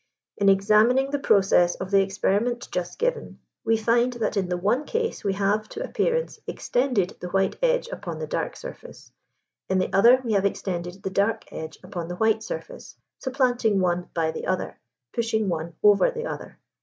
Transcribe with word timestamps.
In 0.37 0.49
examining 0.49 1.11
the 1.11 1.19
process 1.19 1.75
of 1.75 1.91
the 1.91 2.01
experiment 2.01 2.67
just 2.71 2.97
given, 2.97 3.37
we 3.63 3.77
find 3.77 4.13
that 4.13 4.35
in 4.35 4.49
the 4.49 4.57
one 4.57 4.83
case 4.85 5.23
we 5.23 5.33
have, 5.33 5.69
to 5.69 5.83
appearance, 5.83 6.39
extended 6.47 7.15
the 7.21 7.29
white 7.29 7.55
edge 7.61 7.87
upon 7.89 8.17
the 8.17 8.25
dark 8.25 8.55
surface; 8.55 9.11
in 9.69 9.77
the 9.77 9.93
other 9.93 10.19
we 10.25 10.33
have 10.33 10.43
extended 10.47 11.03
the 11.03 11.11
dark 11.11 11.43
edge 11.53 11.77
upon 11.83 12.07
the 12.07 12.15
white 12.15 12.41
surface, 12.41 12.95
supplanting 13.19 13.79
one 13.79 14.09
by 14.15 14.31
the 14.31 14.47
other, 14.47 14.79
pushing 15.13 15.47
one 15.49 15.75
over 15.83 16.09
the 16.09 16.25
other. 16.25 16.57